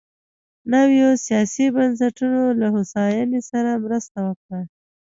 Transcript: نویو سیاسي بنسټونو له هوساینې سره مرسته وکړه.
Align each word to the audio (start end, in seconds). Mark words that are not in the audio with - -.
نویو 0.73 1.09
سیاسي 1.25 1.65
بنسټونو 1.75 2.43
له 2.59 2.67
هوساینې 2.75 3.41
سره 3.51 3.81
مرسته 3.83 4.17
وکړه. 4.27 4.59